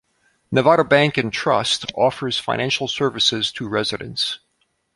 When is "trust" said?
1.31-1.91